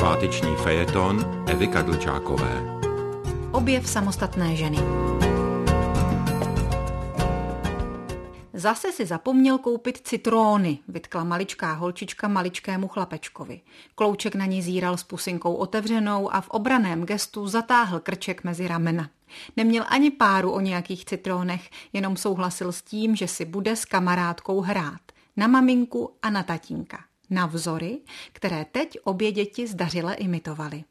[0.00, 2.80] Sváteční fejeton Evy Kadlčákové.
[3.52, 4.78] Objev samostatné ženy.
[8.52, 13.60] Zase si zapomněl koupit citróny, vytkla maličká holčička maličkému chlapečkovi.
[13.94, 19.10] Klouček na ní zíral s pusinkou otevřenou a v obraném gestu zatáhl krček mezi ramena.
[19.56, 24.60] Neměl ani páru o nějakých citrónech, jenom souhlasil s tím, že si bude s kamarádkou
[24.60, 25.00] hrát.
[25.36, 27.09] Na maminku a na tatínka.
[27.30, 27.98] Na vzory,
[28.32, 30.84] které teď obě děti zdařile imitovaly.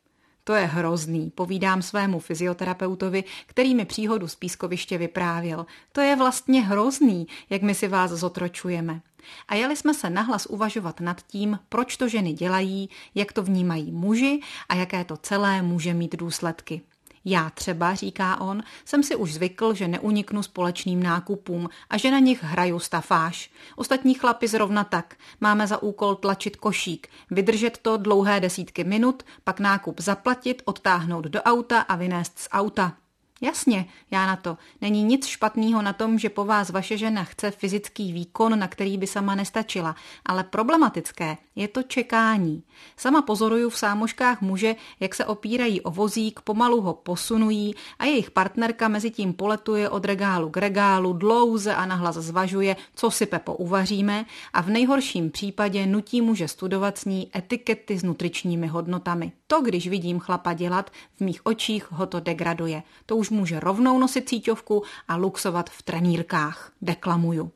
[0.44, 5.66] To je hrozný, povídám svému fyzioterapeutovi, který mi příhodu z pískoviště vyprávěl.
[5.92, 9.02] To je vlastně hrozný, jak my si vás zotročujeme.
[9.48, 13.92] A jeli jsme se nahlas uvažovat nad tím, proč to ženy dělají, jak to vnímají
[13.92, 16.82] muži a jaké to celé může mít důsledky.
[17.26, 22.20] Já třeba, říká on, jsem si už zvykl, že neuniknu společným nákupům a že na
[22.20, 23.52] nich hraju stafáž.
[23.76, 25.16] Ostatní chlapi zrovna tak.
[25.42, 31.42] Máme za úkol tlačit košík, vydržet to dlouhé desítky minut, pak nákup zaplatit, odtáhnout do
[31.42, 32.94] auta a vynést z auta.
[33.42, 34.58] Jasně, já na to.
[34.82, 38.98] Není nic špatného na tom, že po vás vaše žena chce fyzický výkon, na který
[38.98, 42.64] by sama nestačila, ale problematické je to čekání.
[42.98, 48.32] Sama pozoruju v sámoškách muže, jak se opírají o vozík, pomalu ho posunují a jejich
[48.32, 53.56] partnerka mezi tím poletuje od regálu k regálu, dlouze a nahlas zvažuje, co si Pepo
[53.56, 59.32] uvaříme a v nejhorším případě nutí muže studovat s ní etikety s nutričními hodnotami.
[59.48, 62.84] To, když vidím chlapa dělat, v mých očích ho to degraduje.
[63.06, 66.72] To už může rovnou nosit cíťovku a luxovat v trenýrkách.
[66.82, 67.52] Deklamuju.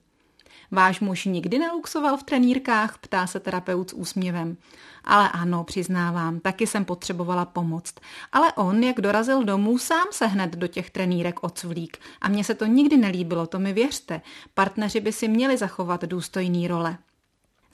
[0.72, 2.98] Váš muž nikdy neluxoval v trenýrkách?
[2.98, 4.58] Ptá se terapeut s úsměvem.
[5.04, 7.96] Ale ano, přiznávám, taky jsem potřebovala pomoct.
[8.32, 11.98] Ale on, jak dorazil domů, sám se hned do těch trenýrek odsvlík.
[12.22, 14.22] A mně se to nikdy nelíbilo, to mi věřte.
[14.54, 16.98] Partneři by si měli zachovat důstojný role.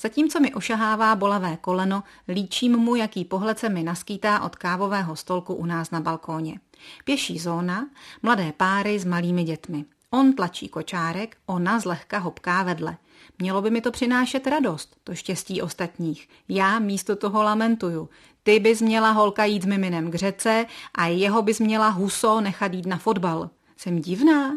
[0.01, 5.53] Zatímco mi ošahává bolavé koleno, líčím mu, jaký pohled se mi naskýtá od kávového stolku
[5.53, 6.59] u nás na balkóně.
[7.03, 7.89] Pěší zóna,
[8.23, 9.85] mladé páry s malými dětmi.
[10.11, 12.97] On tlačí kočárek, ona zlehka hopká vedle.
[13.39, 16.29] Mělo by mi to přinášet radost, to štěstí ostatních.
[16.49, 18.09] Já místo toho lamentuju.
[18.43, 20.65] Ty bys měla holka jít s miminem k řece
[20.95, 23.49] a jeho bys měla huso nechat jít na fotbal.
[23.77, 24.51] Jsem divná?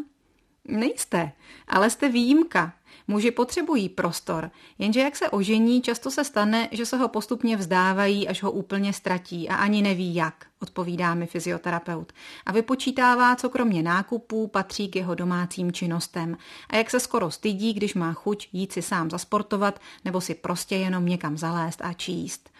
[0.68, 1.32] Nejste,
[1.68, 2.72] ale jste výjimka.
[3.08, 8.28] Muži potřebují prostor, jenže jak se ožení, často se stane, že se ho postupně vzdávají,
[8.28, 12.12] až ho úplně ztratí a ani neví jak, odpovídá mi fyzioterapeut.
[12.46, 16.36] A vypočítává, co kromě nákupů patří k jeho domácím činnostem
[16.70, 20.76] a jak se skoro stydí, když má chuť jít si sám zasportovat nebo si prostě
[20.76, 22.51] jenom někam zalézt a číst.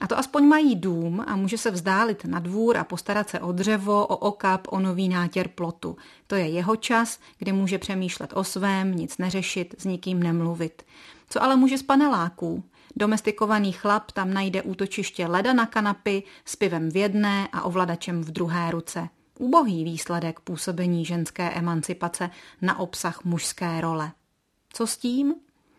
[0.00, 3.52] A to aspoň mají dům a může se vzdálit na dvůr a postarat se o
[3.52, 5.96] dřevo, o okap, o nový nátěr plotu.
[6.26, 10.82] To je jeho čas, kdy může přemýšlet o svém, nic neřešit, s nikým nemluvit.
[11.28, 12.64] Co ale může z paneláků?
[12.96, 18.30] Domestikovaný chlap tam najde útočiště leda na kanapy s pivem v jedné a ovladačem v
[18.30, 19.08] druhé ruce.
[19.38, 22.30] Ubohý výsledek působení ženské emancipace
[22.62, 24.12] na obsah mužské role.
[24.72, 25.34] Co s tím?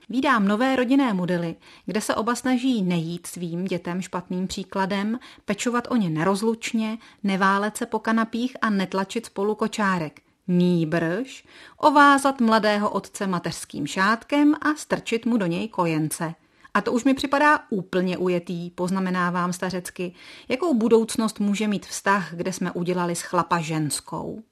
[0.10, 1.56] Vídám nové rodinné modely,
[1.86, 7.86] kde se oba snaží nejít svým dětem špatným příkladem, pečovat o ně nerozlučně, neválet se
[7.86, 10.22] po kanapích a netlačit spolu kočárek.
[10.48, 11.46] Nýbrž
[11.78, 16.36] ovázat mladého otce mateřským šátkem a strčit mu do něj kojence.
[16.74, 20.14] A to už mi připadá úplně ujetý, poznamenávám stařecky.
[20.50, 24.44] Jakou budoucnost může mít vztah, kde jsme udělali z chlapa ženskou?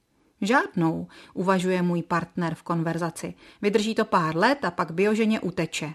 [0.42, 3.34] Žádnou, uvažuje můj partner v konverzaci.
[3.62, 5.94] Vydrží to pár let a pak bioženě uteče.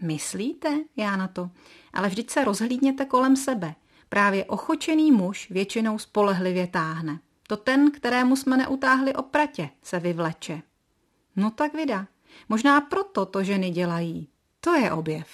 [0.00, 0.78] Myslíte?
[0.96, 1.50] Já na to.
[1.92, 3.74] Ale vždyť se rozhlídněte kolem sebe.
[4.08, 7.18] Právě ochočený muž většinou spolehlivě táhne.
[7.46, 10.62] To ten, kterému jsme neutáhli opratě, se vyvleče.
[11.36, 12.06] No tak vida.
[12.48, 14.28] Možná proto to ženy dělají.
[14.60, 15.28] To je objev.